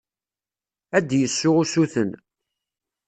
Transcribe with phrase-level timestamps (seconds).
[0.97, 2.11] Ad d-yessu usuten.